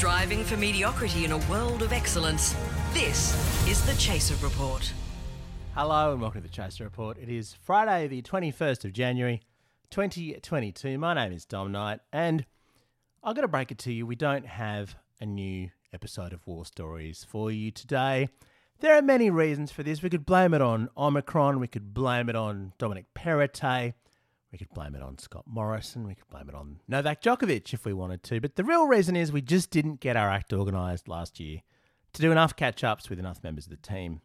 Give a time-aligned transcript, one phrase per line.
[0.00, 2.56] Striving for mediocrity in a world of excellence.
[2.94, 3.34] This
[3.68, 4.90] is the Chaser Report.
[5.74, 7.18] Hello and welcome to the Chaser Report.
[7.18, 9.42] It is Friday, the 21st of January,
[9.90, 10.96] 2022.
[10.96, 12.46] My name is Dom Knight, and
[13.22, 14.06] I've got to break it to you.
[14.06, 18.30] We don't have a new episode of War Stories for you today.
[18.78, 20.02] There are many reasons for this.
[20.02, 23.92] We could blame it on Omicron, we could blame it on Dominic Perrottet,
[24.52, 27.84] we could blame it on Scott Morrison, we could blame it on Novak Djokovic if
[27.84, 28.40] we wanted to.
[28.40, 31.62] But the real reason is we just didn't get our act organised last year
[32.12, 34.20] to do enough catch ups with enough members of the team.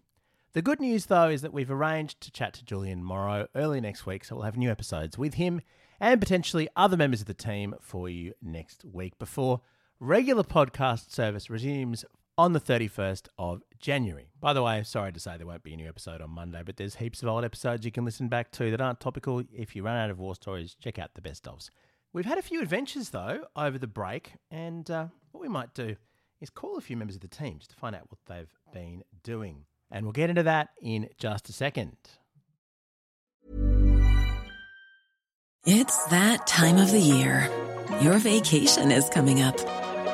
[0.54, 4.06] The good news, though, is that we've arranged to chat to Julian Morrow early next
[4.06, 5.62] week, so we'll have new episodes with him
[6.00, 9.62] and potentially other members of the team for you next week before
[10.00, 12.06] regular podcast service resumes
[12.38, 14.30] on the 31st of January.
[14.40, 16.78] By the way, sorry to say there won't be a new episode on Monday, but
[16.78, 19.44] there's heaps of old episodes you can listen back to that aren't topical.
[19.54, 21.70] If you run out of war stories, check out the best ofs.
[22.14, 25.96] We've had a few adventures, though, over the break, and uh, what we might do
[26.42, 29.04] is call a few members of the team just to find out what they've been
[29.24, 29.66] doing.
[29.92, 31.98] And we'll get into that in just a second.
[35.66, 37.50] It's that time of the year.
[38.02, 39.85] Your vacation is coming up.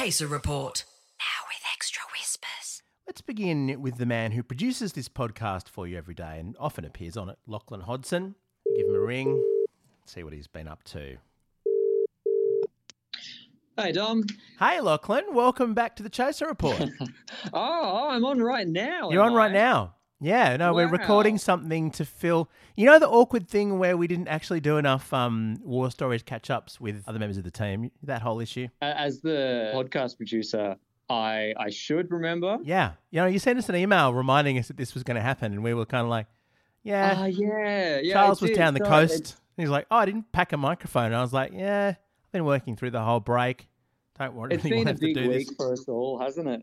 [0.00, 0.86] Chaser Report.
[1.18, 2.80] Now with extra whispers.
[3.06, 6.86] Let's begin with the man who produces this podcast for you every day and often
[6.86, 8.34] appears on it, Lachlan Hodson.
[8.74, 9.44] Give him a ring,
[10.06, 11.18] see what he's been up to.
[13.76, 14.24] Hey, Dom.
[14.58, 16.82] Hey, Lachlan, welcome back to the Chaser Report.
[17.52, 19.10] Oh, I'm on right now.
[19.10, 19.96] You're am on right now.
[20.20, 22.50] Yeah, no, we're recording something to fill.
[22.76, 26.50] You know the awkward thing where we didn't actually do enough um, war stories catch
[26.50, 27.90] ups with other members of the team.
[28.02, 28.68] That whole issue.
[28.82, 30.76] As the podcast producer,
[31.08, 32.58] I I should remember.
[32.62, 35.22] Yeah, you know, you sent us an email reminding us that this was going to
[35.22, 36.26] happen, and we were kind of like,
[36.82, 38.12] "Yeah." Ah, yeah, yeah.
[38.12, 39.14] Charles was down the Sorry, coast.
[39.14, 42.32] it's- He's like, "Oh, I didn't pack a microphone." And I was like, "Yeah, I've
[42.32, 43.68] been working through the whole break.
[44.18, 46.62] Don't worry, It's really been a big week this." for us all, hasn't it?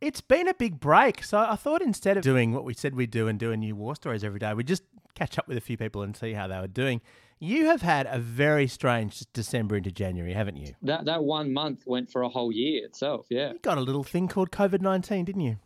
[0.00, 3.10] It's been a big break, so I thought instead of doing what we said we'd
[3.10, 4.82] do and doing new war stories every day, we'd just
[5.14, 7.00] catch up with a few people and see how they were doing.
[7.38, 10.74] You have had a very strange December into January, haven't you?
[10.82, 13.26] That that one month went for a whole year itself.
[13.30, 15.56] Yeah, You got a little thing called COVID nineteen, didn't you?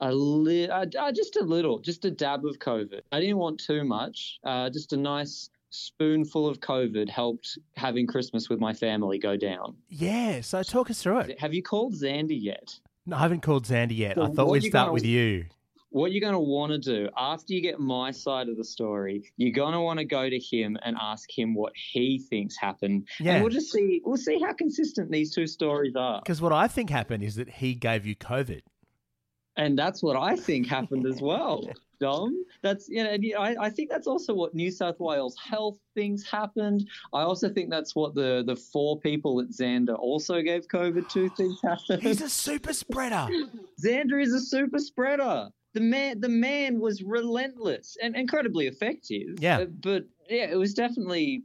[0.00, 3.00] a li- uh, uh, just a little, just a dab of COVID.
[3.10, 4.38] I didn't want too much.
[4.44, 9.76] Uh, just a nice spoonful of COVID helped having Christmas with my family go down.
[9.88, 10.40] Yeah.
[10.40, 11.40] So talk us through it.
[11.40, 12.78] Have you called Xander yet?
[13.08, 14.16] No, I haven't called Xander yet.
[14.16, 15.46] So I thought we'd start gonna- with you.
[15.90, 19.22] what you're going to want to do after you get my side of the story,
[19.38, 23.08] you're going to want to go to him and ask him what he thinks happened.
[23.18, 23.36] Yeah.
[23.36, 26.20] And we'll just see, we'll see how consistent these two stories are.
[26.20, 28.60] Because what I think happened is that he gave you COVID.
[29.56, 31.66] And that's what I think happened as well.
[32.00, 35.00] Dom, that's you know, and, you know, I, I think that's also what New South
[35.00, 36.88] Wales Health things happened.
[37.12, 41.28] I also think that's what the the four people at Xander also gave COVID to
[41.30, 42.02] thinks happened.
[42.02, 43.28] He's a super spreader.
[43.84, 45.48] Xander is a super spreader.
[45.74, 49.38] The man, the man was relentless and incredibly effective.
[49.38, 49.60] Yeah.
[49.60, 51.44] Uh, but yeah, it was definitely,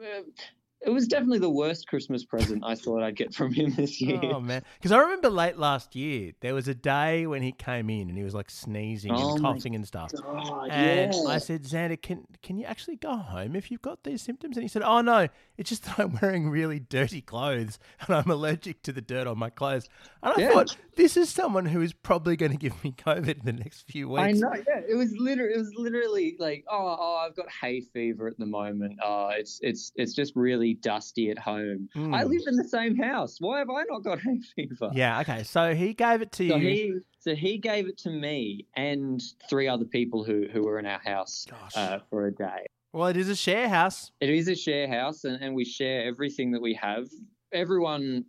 [0.00, 0.22] uh,
[0.82, 4.20] it was definitely the worst Christmas present I thought I'd get from him this year.
[4.22, 7.90] Oh man, because I remember late last year there was a day when he came
[7.90, 10.12] in and he was like sneezing Oh, and my coughing and stuff.
[10.12, 11.28] God, And yeah.
[11.28, 14.56] I said, Xander, can can you actually go home if you've got these symptoms?
[14.56, 15.28] And he said, Oh no,
[15.60, 19.38] it's just that I'm wearing really dirty clothes and I'm allergic to the dirt on
[19.38, 19.88] my clothes.
[20.22, 20.48] And I Yeah.
[20.52, 23.82] thought this is someone who is probably going to give me COVID in the next
[23.82, 24.22] few weeks.
[24.22, 24.80] I know, yeah.
[24.88, 28.46] It was literally, it was literally like, oh, oh, I've got hay fever at the
[28.46, 28.98] moment.
[29.04, 31.88] Oh, it's, it's, it's just really dusty at home.
[31.94, 32.28] I Mm.
[32.30, 33.36] live in the same house.
[33.38, 34.90] Why have I not got hay fever?
[34.94, 35.20] Yeah.
[35.20, 35.42] Okay.
[35.42, 36.68] So he gave it to So you.
[36.68, 40.86] he, so he gave it to me and three other people who, who were in
[40.86, 41.46] our house
[41.76, 42.66] uh, for a day.
[42.92, 44.12] Well, it is a share house.
[44.20, 47.08] It is a share house, and, and we share everything that we have.
[47.52, 48.24] Everyone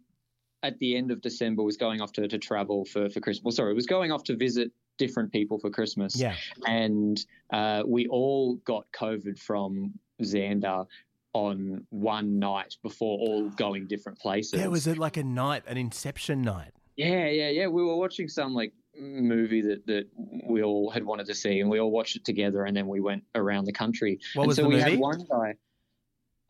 [0.64, 3.44] at the end of December was going off to, to travel for, for Christmas.
[3.44, 6.16] Well, sorry, was going off to visit different people for Christmas.
[6.16, 6.36] Yeah.
[6.68, 10.86] And uh, we all got COVID from Xander
[11.34, 14.60] on one night before all going different places.
[14.60, 16.72] There was a, like a night, an Inception night.
[16.98, 17.68] Yeah, yeah, yeah.
[17.68, 20.08] We were watching some like movie that, that
[20.48, 23.00] we all had wanted to see, and we all watched it together, and then we
[23.02, 24.20] went around the country.
[24.36, 24.92] What and was so the we movie?
[24.92, 25.56] had one guy.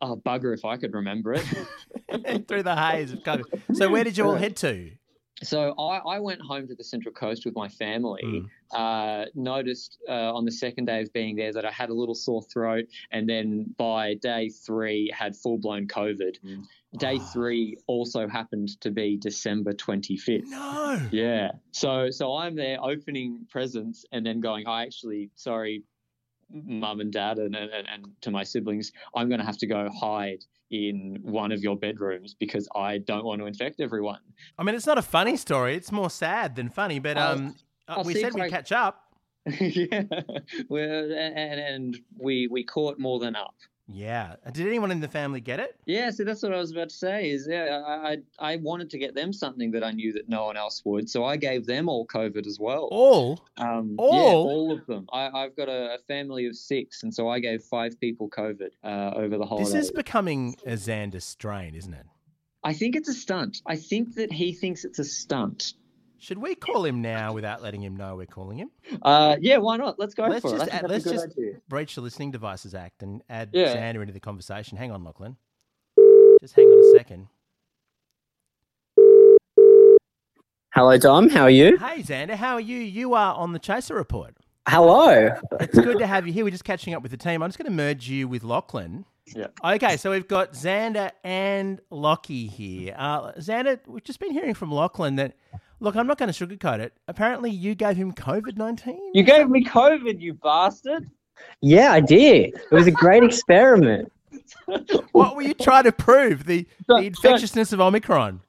[0.00, 1.44] Oh, bugger if I could remember it.
[2.48, 3.76] Through the haze of COVID.
[3.76, 4.90] So where did you all head to?
[5.42, 8.22] So I, I went home to the Central Coast with my family.
[8.24, 8.48] Mm.
[8.72, 12.14] Uh, noticed uh, on the second day of being there that I had a little
[12.14, 16.36] sore throat, and then by day three had full blown COVID.
[16.98, 17.24] Day Oh.
[17.32, 20.48] three also happened to be December twenty fifth.
[20.48, 21.00] No.
[21.10, 21.52] Yeah.
[21.72, 25.84] So so I'm there opening presents and then going, I actually sorry,
[26.52, 30.44] mum and dad and, and, and to my siblings, I'm gonna have to go hide
[30.70, 34.20] in one of your bedrooms because I don't want to infect everyone.
[34.58, 35.76] I mean, it's not a funny story.
[35.76, 36.98] It's more sad than funny.
[36.98, 37.54] But um,
[37.86, 39.04] uh, we said we'd I- catch up.
[39.60, 40.04] yeah.
[40.68, 43.56] Well, and, and we we caught more than up.
[43.88, 44.36] Yeah.
[44.52, 45.76] Did anyone in the family get it?
[45.86, 47.30] Yeah, so that's what I was about to say.
[47.30, 50.44] Is yeah, I, I I wanted to get them something that I knew that no
[50.46, 52.88] one else would, so I gave them all COVID as well.
[52.90, 53.44] All.
[53.56, 54.14] Um, All?
[54.14, 55.06] Yeah, all of them.
[55.12, 58.70] I, I've got a, a family of six, and so I gave five people COVID
[58.84, 59.72] uh, over the holidays.
[59.72, 62.06] This is becoming a Xander strain, isn't it?
[62.64, 63.60] I think it's a stunt.
[63.66, 65.74] I think that he thinks it's a stunt.
[66.22, 68.70] Should we call him now without letting him know we're calling him?
[69.02, 69.98] Uh, yeah, why not?
[69.98, 70.72] Let's go Let's for just it.
[70.74, 71.54] Add- let's just- idea.
[71.68, 73.74] Breach the Listening Devices Act and add Yeah.
[73.74, 74.78] Xander into the conversation.
[74.78, 75.36] Hang on, Lachlan.
[76.40, 77.26] Just hang on a second.
[80.72, 81.28] Hello, Dom.
[81.28, 81.76] How are you?
[81.76, 82.78] Hey, Xander, how are you?
[82.78, 84.36] You are on the Chaser Report.
[84.68, 85.28] Hello.
[85.58, 86.44] It's good to have you here.
[86.44, 87.42] We're just catching up with the team.
[87.42, 89.06] I'm just going to merge you with Lachlan.
[89.26, 89.48] Yeah.
[89.64, 92.94] Okay, so we've got Xander and Lockie here.
[92.96, 95.34] Uh, Xander, we've just been hearing from Lachlan that,
[95.82, 96.94] look, I'm not going to sugarcoat it.
[97.08, 98.98] Apparently, you gave him COVID 19.
[99.12, 101.10] You gave me COVID, you bastard.
[101.60, 102.54] Yeah, I did.
[102.54, 104.10] It was a great experiment.
[105.12, 106.46] What were you trying to prove?
[106.46, 108.40] The, the Don't- infectiousness of Omicron.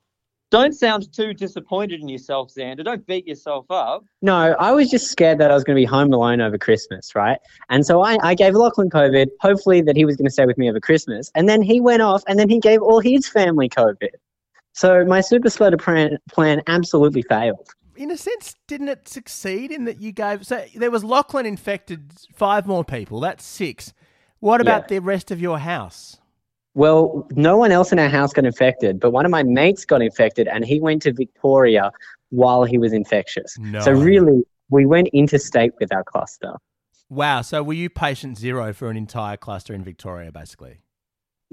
[0.50, 2.84] Don't sound too disappointed in yourself, Xander.
[2.86, 4.06] Don't beat yourself up.
[4.22, 7.16] No, I was just scared that I was going to be home alone over Christmas,
[7.16, 7.40] right?
[7.70, 10.60] And so I, I gave Lachlan COVID, hopefully that he was going to stay with
[10.60, 11.32] me over Christmas.
[11.34, 14.10] And then he went off and then he gave all his family COVID.
[14.74, 17.70] So my super spreader plan, plan absolutely failed.
[17.96, 20.46] In a sense, didn't it succeed in that you gave.
[20.46, 23.20] So there was Lachlan infected five more people.
[23.20, 23.94] That's six.
[24.40, 26.18] What about the rest of your house?
[26.76, 30.02] Well, no one else in our house got infected, but one of my mates got
[30.02, 31.92] infected and he went to Victoria
[32.30, 33.56] while he was infectious.
[33.60, 33.80] No.
[33.82, 36.54] So really, we went interstate with our cluster.
[37.10, 37.42] Wow.
[37.42, 40.83] So were you patient zero for an entire cluster in Victoria, basically?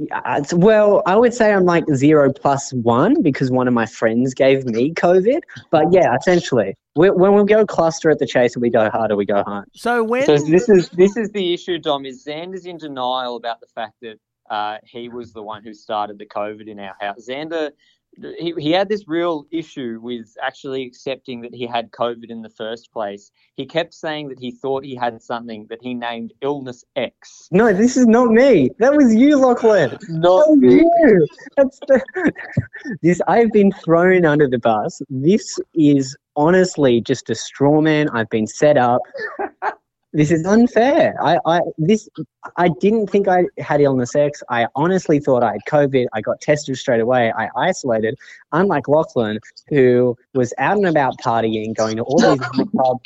[0.01, 4.33] Yeah, well, I would say I'm like zero plus one because one of my friends
[4.33, 5.41] gave me COVID.
[5.71, 9.27] But yeah, essentially, we, when we go cluster at the chaser, we go harder, we
[9.27, 9.69] go hard.
[9.75, 12.07] So when So this is this is the issue, Dom.
[12.07, 14.19] Is Xander's in denial about the fact that
[14.49, 17.27] uh, he was the one who started the COVID in our house.
[17.29, 17.71] Xander,
[18.17, 22.51] he, he had this real issue with actually accepting that he had COVID in the
[22.51, 23.31] first place.
[23.57, 27.49] He kept saying that he thought he had something that he named illness X.
[27.51, 28.71] No, this is not me.
[28.79, 29.91] That was you, Lachlan.
[30.09, 31.27] Not That was you.
[31.57, 32.33] That's the...
[33.03, 33.21] this.
[33.29, 35.01] I've been thrown under the bus.
[35.09, 38.09] This is honestly just a straw man.
[38.11, 39.03] I've been set up.
[40.13, 41.15] This is unfair.
[41.23, 42.09] I, I this
[42.57, 44.43] I didn't think I had illness X.
[44.51, 46.07] I honestly thought I had COVID.
[46.13, 47.33] I got tested straight away.
[47.33, 48.17] I isolated.
[48.51, 52.41] Unlike Lachlan, who was out and about partying, going to all these
[52.73, 53.01] clubs,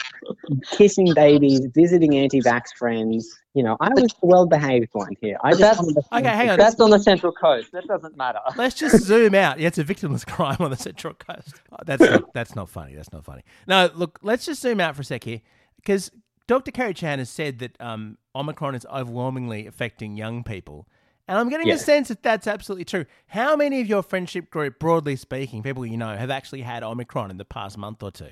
[0.73, 3.39] kissing babies, visiting anti-vax friends.
[3.53, 5.37] You know, I was the well-behaved one here.
[5.45, 6.59] I just that's- Okay, hang on.
[6.59, 7.71] That's on the Central Coast.
[7.73, 8.41] That doesn't matter.
[8.57, 9.61] Let's just zoom out.
[9.61, 11.61] Yeah, it's a victimless crime on the Central Coast.
[11.71, 12.95] Oh, that's not, that's not funny.
[12.97, 13.43] That's not funny.
[13.69, 15.41] No, look, let's just zoom out for a sec here
[15.77, 16.11] because
[16.47, 16.71] Dr.
[16.71, 20.87] Kerry Chant has said that um, Omicron is overwhelmingly affecting young people.
[21.27, 23.07] And I'm getting a sense that that's absolutely true.
[23.29, 27.31] How many of your friendship group, broadly speaking, people you know, have actually had Omicron
[27.31, 28.29] in the past month or two?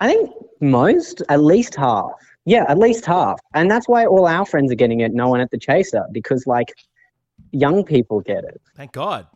[0.00, 2.12] I think most, at least half.
[2.44, 3.40] Yeah, at least half.
[3.54, 6.46] And that's why all our friends are getting it, no one at the chaser, because
[6.46, 6.74] like
[7.52, 8.60] young people get it.
[8.76, 9.26] Thank God.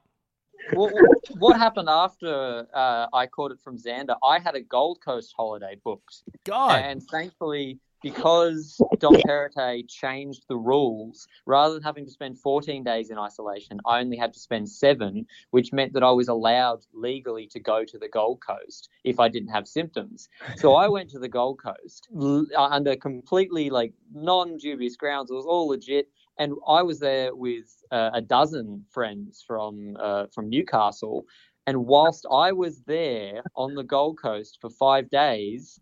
[0.75, 0.93] What,
[1.39, 4.17] what happened after uh, I caught it from Xander?
[4.25, 6.23] I had a Gold Coast holiday booked.
[6.45, 6.83] God.
[6.85, 13.11] And thankfully, because Dom Perrottet changed the rules, rather than having to spend 14 days
[13.11, 17.47] in isolation, I only had to spend seven, which meant that I was allowed legally
[17.49, 20.29] to go to the Gold Coast if I didn't have symptoms.
[20.57, 25.31] So I went to the Gold Coast l- uh, under completely like non-dubious grounds.
[25.31, 30.27] It was all legit, and I was there with uh, a dozen friends from uh,
[30.35, 31.25] from Newcastle.
[31.67, 35.79] And whilst I was there on the Gold Coast for five days,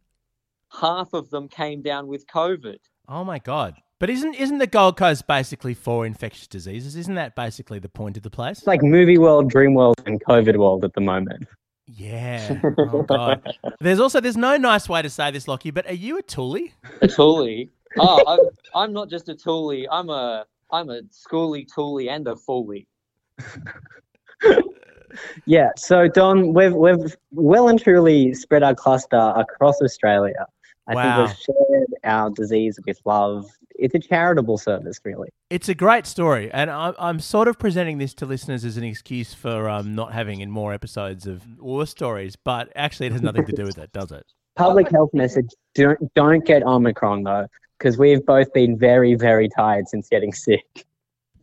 [0.72, 2.78] half of them came down with COVID.
[3.08, 3.76] oh my God.
[3.98, 6.96] But isn't isn't the Gold Coast basically for infectious diseases?
[6.96, 8.58] Isn't that basically the point of the place?
[8.58, 11.46] It's like movie world, dream world, and COVID world at the moment.
[11.86, 12.60] Yeah.
[12.78, 13.40] Oh God.
[13.80, 15.70] There's also there's no nice way to say this, Lockie.
[15.70, 16.72] But are you a toolie?
[17.00, 17.70] A toolie.
[18.00, 18.40] Oh, I'm,
[18.74, 19.86] I'm not just a toolie.
[19.90, 22.86] I'm a I'm a schooly toolie and a foolie.
[25.46, 30.46] Yeah, so Dom, we've we've well and truly spread our cluster across Australia.
[30.88, 31.26] I Wow.
[31.26, 33.46] think we've shared our disease with love.
[33.76, 35.28] It's a charitable service, really.
[35.50, 38.84] It's a great story, and I'm, I'm sort of presenting this to listeners as an
[38.84, 43.22] excuse for um, not having in more episodes of war stories, but actually it has
[43.22, 44.24] nothing to do with it, does it?
[44.54, 47.46] Public health message: don't don't get Omicron though,
[47.78, 50.86] because we've both been very very tired since getting sick.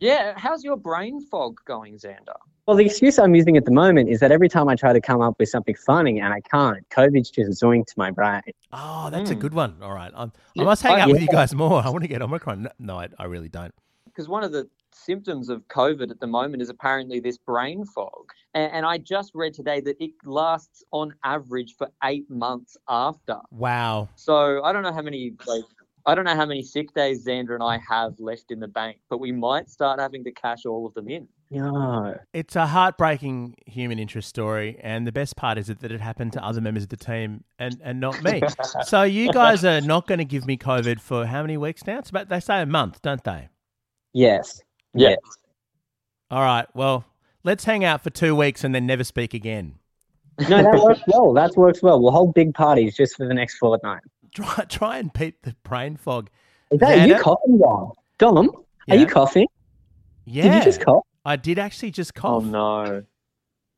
[0.00, 2.34] Yeah, how's your brain fog going, Xander?
[2.66, 5.00] Well, the excuse I'm using at the moment is that every time I try to
[5.00, 8.42] come up with something funny and I can't, COVID's just zoinked my brain.
[8.72, 9.40] Oh, that's a Mm.
[9.40, 9.76] good one.
[9.82, 10.10] All right.
[10.14, 11.82] I'm, I must hang I- out with you guys more.
[11.84, 12.68] I want to get Omicron.
[12.78, 13.72] No, I, I really don't.
[14.06, 18.30] Because one of the symptoms of COVID at the moment is apparently this brain fog.
[18.54, 23.38] And, and I just read today that it lasts on average for eight months after.
[23.50, 24.08] Wow.
[24.16, 25.64] So I don't know how many like
[26.06, 28.98] I don't know how many sick days Xander and I have left in the bank,
[29.08, 31.26] but we might start having to cash all of them in.
[31.50, 32.18] No.
[32.32, 36.44] It's a heartbreaking human interest story, and the best part is that it happened to
[36.44, 38.42] other members of the team and, and not me.
[38.84, 41.98] so you guys are not going to give me COVID for how many weeks now?
[41.98, 43.48] It's about they say a month, don't they?
[44.12, 44.60] Yes.
[44.92, 45.10] Yeah.
[45.10, 45.18] Yes.
[46.30, 46.66] All right.
[46.74, 47.04] Well,
[47.44, 49.76] let's hang out for two weeks and then never speak again.
[50.48, 51.32] No, that works well.
[51.32, 52.00] That works well.
[52.00, 54.02] We'll hold big parties just for the next fortnight.
[54.34, 56.28] Try try and beat the brain fog.
[56.70, 57.92] Is that are you coughing, Dom?
[58.18, 58.50] Dom,
[58.86, 58.94] Yeah.
[58.94, 59.46] are you coughing?
[60.26, 60.44] Yeah.
[60.44, 61.04] Did you just cough?
[61.24, 62.42] I did actually just oh, cough.
[62.44, 63.04] Oh no.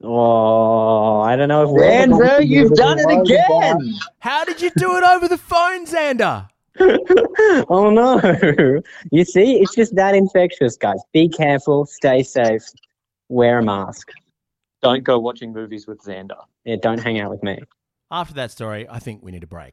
[0.02, 3.94] Oh, I don't know if we're Xander, you've done it again.
[4.18, 6.48] How did you do it over the phone, Xander?
[7.70, 8.82] oh no!
[9.10, 11.00] You see, it's just that infectious, guys.
[11.12, 12.62] Be careful, stay safe,
[13.30, 14.10] wear a mask.
[14.82, 16.44] Don't go watching movies with Xander.
[16.64, 17.58] Yeah, don't hang out with me.
[18.10, 19.72] After that story, I think we need a break.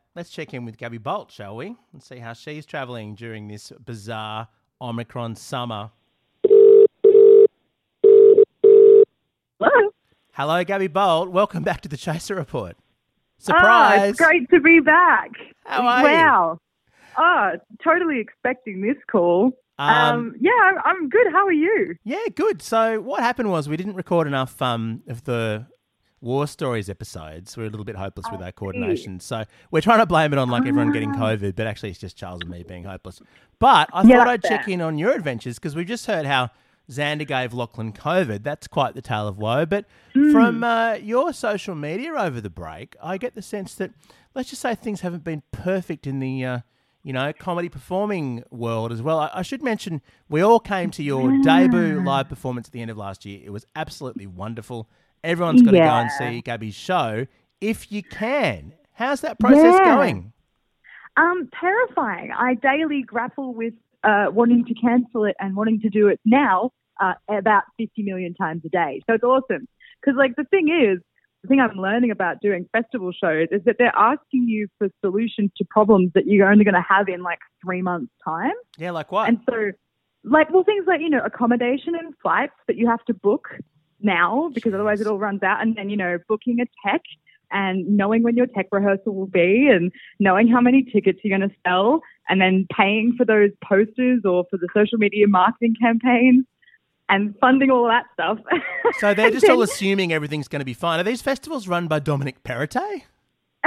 [0.15, 1.75] let's check in with Gabby Bolt, shall we?
[1.93, 4.49] And see how she's traveling during this bizarre
[4.81, 5.91] Omicron summer.
[9.59, 9.91] Hello.
[10.33, 11.29] Hello, Gabby Bolt.
[11.29, 12.75] Welcome back to the Chaser Report.
[12.77, 12.83] Oh,
[13.37, 14.11] Surprise!
[14.11, 15.31] it's great to be back.
[15.65, 16.05] How are you?
[16.05, 16.59] wow.
[17.17, 17.51] Oh,
[17.83, 19.51] totally expecting this call.
[19.77, 21.25] Um, yeah, I'm, I'm good.
[21.31, 21.95] How are you?
[22.03, 22.61] Yeah, good.
[22.61, 25.65] So what happened was we didn't record enough um, of the
[26.21, 27.57] War Stories episodes.
[27.57, 29.19] We're a little bit hopeless with our coordination.
[29.19, 32.15] So we're trying to blame it on like everyone getting COVID, but actually it's just
[32.15, 33.19] Charles and me being hopeless.
[33.59, 36.51] But I Yeah, thought I'd check in on your adventures because we've just heard how
[36.89, 38.43] Xander gave Lachlan COVID.
[38.43, 39.65] That's quite the tale of woe.
[39.65, 40.31] But Hmm.
[40.31, 43.91] from uh, your social media over the break, I get the sense that
[44.35, 46.59] let's just say things haven't been perfect in the uh,
[47.03, 49.19] you know comedy performing world as well.
[49.19, 52.91] I, I should mention we all came to your debut live performance at the end
[52.91, 53.39] of last year.
[53.43, 54.87] It was absolutely wonderful.
[55.23, 57.27] Everyone's got to go and see Gabby's show
[57.59, 58.73] if you can.
[58.93, 59.95] How's that process Yeah.
[59.95, 60.33] going?
[61.17, 62.31] Um, terrifying.
[62.31, 63.73] I daily grapple with
[64.03, 68.33] uh, wanting to cancel it and wanting to do it now uh, about 50 million
[68.33, 69.01] times a day.
[69.07, 69.67] So it's awesome.
[70.01, 70.99] Because, like, the thing is,
[71.43, 75.51] the thing I'm learning about doing festival shows is that they're asking you for solutions
[75.57, 78.53] to problems that you're only going to have in like three months' time.
[78.77, 79.27] Yeah, like what?
[79.27, 79.71] And so,
[80.23, 83.49] like, well, things like, you know, accommodation and flights that you have to book
[84.03, 85.61] now because otherwise it all runs out.
[85.61, 87.01] And then, you know, booking a tech
[87.51, 91.49] and knowing when your tech rehearsal will be and knowing how many tickets you're going
[91.49, 96.45] to sell and then paying for those posters or for the social media marketing campaigns
[97.09, 98.37] and funding all that stuff.
[98.99, 100.99] so they're just all assuming everything's going to be fine.
[100.99, 103.03] Are these festivals run by Dominic Perrottet?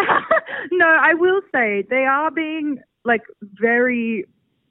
[0.73, 4.25] no, I will say they are being like very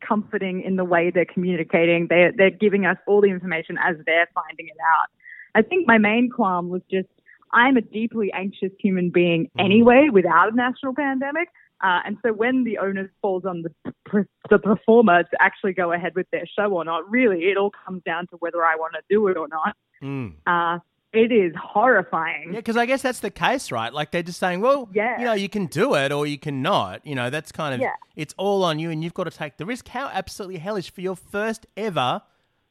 [0.06, 2.08] comforting in the way they're communicating.
[2.10, 5.08] They're they're giving us all the information as they're finding it out.
[5.56, 7.08] I think my main qualm was just
[7.52, 11.50] I'm a deeply anxious human being anyway without a national pandemic.
[11.84, 16.16] Uh, and so when the onus falls on the, the performer to actually go ahead
[16.16, 19.02] with their show or not, really, it all comes down to whether I want to
[19.10, 19.76] do it or not.
[20.02, 20.34] Mm.
[20.48, 20.80] Uh,
[21.12, 22.54] it is horrifying.
[22.54, 23.94] Yeah, because I guess that's the case, right?
[23.94, 25.20] Like they're just saying, well, Yeah.
[25.20, 27.06] you know, you can do it or you can not.
[27.06, 27.94] You know, that's kind of Yeah.
[28.16, 29.90] it's all on you, and you've got to take the risk.
[29.90, 32.22] How absolutely hellish for your first ever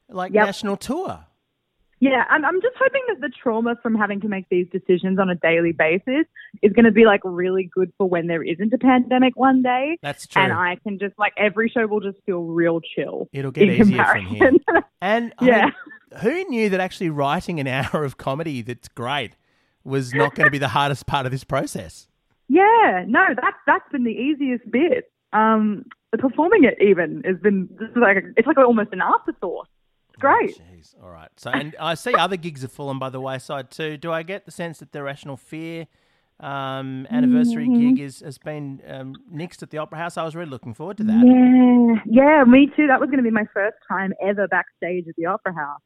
[0.09, 0.45] like Yep.
[0.45, 1.25] national tour.
[2.03, 5.29] Yeah, I'm, I'm just hoping that the trauma from having to make these decisions on
[5.29, 6.25] a daily basis
[6.61, 9.97] is going to be like really good for when there isn't a pandemic one day.
[10.01, 10.41] That's true.
[10.43, 13.29] And I can just like every show will just feel real chill.
[13.31, 14.51] It'll get easier from here.
[15.01, 15.65] And I Yeah.
[15.65, 15.73] mean,
[16.21, 19.37] who knew that actually writing an hour of comedy that's great
[19.85, 22.07] was not going to be the hardest part of this process?
[22.49, 25.09] yeah, no, that's that's been the easiest bit.
[25.31, 29.67] Um, the performing it even has been like it's like almost an afterthought.
[30.13, 30.61] It's great.
[31.01, 31.05] Oh.
[31.05, 31.29] All right.
[31.37, 33.97] So, and I see other gigs have fallen by the wayside too.
[33.97, 35.87] Do I get the sense that the Rational Fear
[36.39, 37.95] um, anniversary Mm-hmm.
[37.95, 40.17] gig is, has been um, nixed at the Opera House?
[40.17, 41.23] I was really looking forward to that.
[41.25, 42.87] Yeah, yeah, me too.
[42.87, 45.81] That was going to be my first time ever backstage at the Opera House.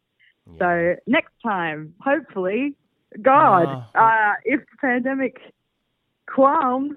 [0.60, 2.75] So next time, hopefully,
[3.22, 4.00] God, Oh.
[4.00, 5.38] uh, if the pandemic
[6.34, 6.93] qualms,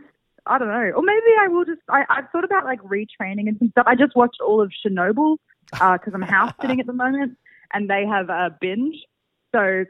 [0.46, 1.80] I don't know, or maybe I will just.
[1.88, 3.84] I, I've thought about like retraining and some stuff.
[3.86, 5.36] I just watched all of Chernobyl
[5.72, 7.36] because I'm house sitting at the moment,
[7.72, 8.96] and they have a binge.
[9.54, 9.84] So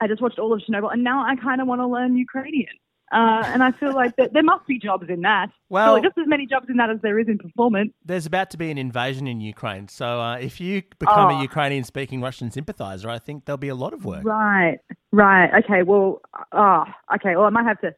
[0.00, 2.68] I just watched all of Chernobyl, and now I kind of want to learn Ukrainian.
[3.12, 5.48] Uh, and I feel like that there must be jobs in that.
[5.68, 7.92] Well- just as many jobs in that as there is in performance.
[8.04, 9.86] There's about to be an invasion in Ukraine.
[9.88, 11.38] So, uh, if you become Oh.
[11.38, 14.24] a Ukrainian speaking Russian sympathizer, I think there'll be a lot of work.
[14.24, 14.78] Right,
[15.12, 15.50] right.
[15.64, 17.36] Okay, well, oh, okay.
[17.36, 17.94] Well, I might have to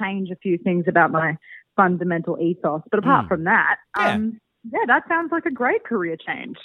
[0.00, 1.36] change a few things about my
[1.76, 2.82] fundamental ethos.
[2.90, 3.28] But apart Hmm.
[3.28, 4.14] from that, Yeah.
[4.14, 6.56] um, yeah, that sounds like a great career change.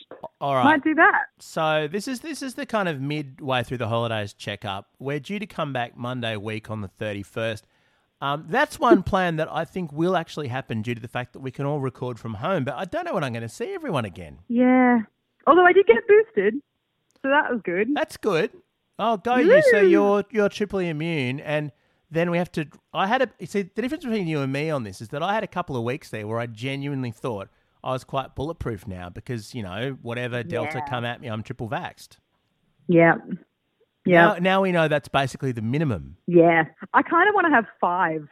[0.42, 0.64] All right.
[0.64, 1.26] Might do that.
[1.40, 4.90] So this is this is the kind of midway through the holidays checkup.
[5.00, 7.66] We're due to come back Monday week on the thirty first.
[8.20, 11.40] Um, that's one plan that I think will actually happen due to the fact that
[11.40, 12.64] we can all record from home.
[12.64, 14.40] But I don't know when I'm going to see everyone again.
[14.48, 15.02] Yeah.
[15.46, 16.56] Although I did get boosted,
[17.22, 17.90] so that was good.
[17.94, 18.52] That's good.
[18.98, 19.62] Oh, go you!
[19.72, 21.72] So you're you're triply immune, and
[22.10, 22.66] then we have to.
[22.94, 23.30] I had a.
[23.40, 25.48] you See, the difference between you and me on this is that I had a
[25.48, 27.50] couple of weeks there where I genuinely thought
[27.84, 30.86] I was quite bulletproof now because you know whatever Delta Yeah.
[30.90, 32.18] come at me, I'm triple vaxxed.
[32.88, 33.16] Yeah.
[34.06, 34.22] Yeah.
[34.26, 36.18] Now, now we know that's basically the minimum.
[36.28, 36.66] Yeah.
[36.94, 38.28] I kind of want to have five.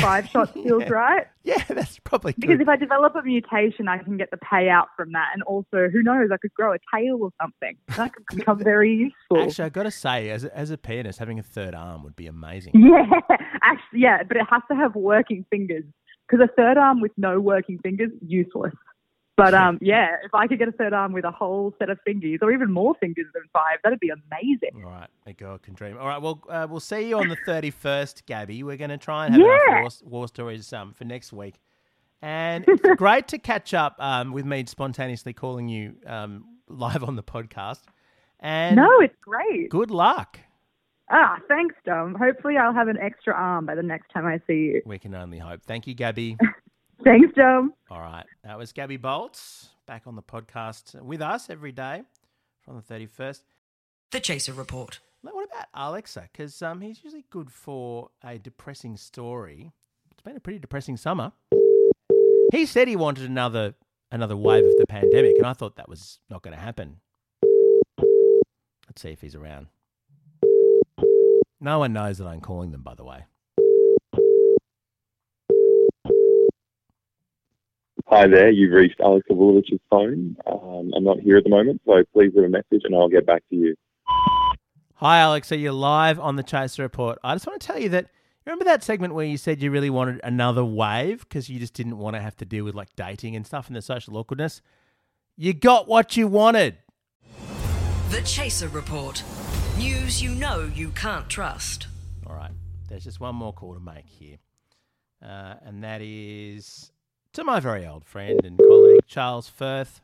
[0.00, 1.26] Five shots feels right.
[1.44, 2.40] Yeah, that's probably good.
[2.40, 5.28] Because if I develop a mutation, I can get the payout from that.
[5.34, 7.76] And also, who knows, I could grow a tail or something.
[7.96, 9.46] That could become very useful.
[9.46, 12.16] Actually, I got to say, as a, as a pianist, having a third arm would
[12.16, 12.72] be amazing.
[12.74, 13.04] Yeah,
[13.62, 15.84] actually, yeah, but it has to have working fingers
[16.28, 18.72] because a third arm with no working fingers useless.
[19.36, 21.98] But um, yeah, if I could get a third arm with a whole set of
[22.06, 24.70] fingers, or even more fingers than five, that'd be amazing.
[24.76, 25.98] All right, a girl can dream.
[25.98, 28.62] All right, well, uh, we'll see you on the thirty first, Gabby.
[28.62, 29.80] We're going to try and have enough Yeah.
[29.80, 31.56] war, war stories um, for next week,
[32.22, 37.16] and it's great to catch up um, with me spontaneously calling you um, live on
[37.16, 37.80] the podcast.
[38.38, 39.68] And no, it's great.
[39.68, 40.38] good luck.
[41.10, 42.14] Ah, thanks, Dom.
[42.14, 44.82] Hopefully, I'll have an extra arm by the next time I see you.
[44.86, 45.62] We can only hope.
[45.66, 46.36] Thank you, Gabby.
[47.04, 47.74] Thanks, Dom.
[47.90, 48.24] All right.
[48.44, 52.02] That was Gabby Bolt's back on the podcast with us every day
[52.62, 53.42] from the 31st.
[54.12, 55.00] The Chaser Report.
[55.22, 56.28] Now, What about Alexa?
[56.32, 59.72] Because um, he's usually good for a depressing story.
[60.10, 61.32] It's been a pretty depressing summer.
[62.52, 63.74] He said he wanted another
[64.12, 67.00] another wave of the pandemic, and I thought that was not going to happen.
[68.86, 69.66] Let's see if he's around.
[71.60, 73.24] No one knows that I'm calling them, by the way.
[78.06, 80.36] Hi there, you've reached Alex Kavulovich's phone.
[80.46, 83.26] Um, I'm not here at the moment, so please leave a message and I'll get
[83.26, 83.74] back to you.
[84.96, 85.48] Hi, Alex.
[85.48, 87.18] So you're live on the Chaser Report.
[87.24, 88.06] I just want to tell you that
[88.46, 91.98] remember that segment where you said you really wanted another wave because you just didn't
[91.98, 94.60] want to have to deal with like dating and stuff and the social awkwardness.
[95.36, 96.76] You got what you wanted.
[98.10, 99.22] The Chaser Report.
[99.78, 101.88] News you know you can't trust.
[102.26, 102.52] All right.
[102.88, 104.36] There's just one more call to make here,
[105.20, 106.92] uh, and that is
[107.32, 110.00] to my very old friend and colleague Charles Firth.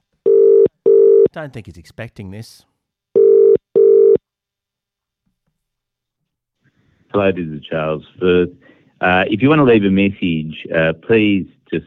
[1.33, 2.64] Don't think he's expecting this.
[7.12, 8.50] Hello, this is Charles Firth.
[9.00, 11.87] Uh, if you want to leave a message, uh, please just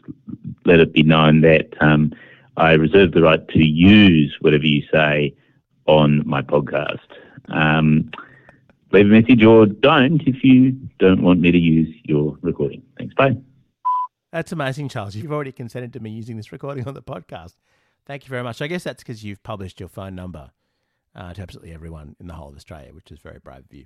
[0.66, 2.14] let it be known that um,
[2.56, 5.36] I reserve the right to use whatever you say
[5.86, 7.00] on my podcast.
[7.50, 8.12] Um,
[8.92, 12.84] leave a message or don't if you don't want me to use your recording.
[12.98, 13.14] Thanks.
[13.16, 13.38] Bye.
[14.32, 15.16] That's amazing, Charles.
[15.16, 17.54] You've already consented to me using this recording on the podcast.
[18.06, 18.62] Thank you very much.
[18.62, 20.52] I guess that's because you've published your phone number
[21.16, 23.86] uh, to absolutely everyone in the whole of Australia, which is very brave of you.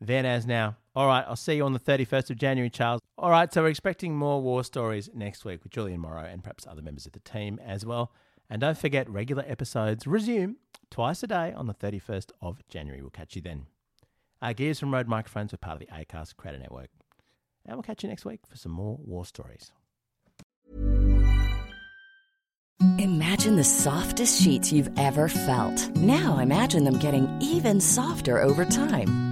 [0.00, 0.76] Then as now.
[0.96, 3.00] All right, I'll see you on the 31st of January, Charles.
[3.16, 6.66] All right, so we're expecting more war stories next week with Julian Morrow and perhaps
[6.66, 8.12] other members of the team as well.
[8.50, 10.56] And don't forget, regular episodes resume
[10.92, 13.00] twice a day on the 31st of January.
[13.00, 13.66] We'll catch you then.
[14.42, 16.90] Our Gears from Rode Microphones are part of the ACAST Creator Network.
[17.64, 19.72] And we'll catch you next week for some more war stories.
[22.98, 25.88] Imagine the softest sheets you've ever felt.
[25.96, 29.31] Now imagine them getting even softer over time.